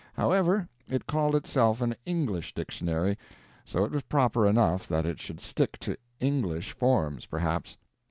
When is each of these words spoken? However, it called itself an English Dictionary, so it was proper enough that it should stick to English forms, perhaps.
However, 0.15 0.67
it 0.89 1.05
called 1.05 1.35
itself 1.35 1.79
an 1.79 1.95
English 2.07 2.55
Dictionary, 2.55 3.19
so 3.63 3.85
it 3.85 3.91
was 3.91 4.01
proper 4.01 4.47
enough 4.47 4.87
that 4.87 5.05
it 5.05 5.19
should 5.19 5.39
stick 5.39 5.77
to 5.81 5.95
English 6.19 6.71
forms, 6.75 7.27
perhaps. 7.27 7.77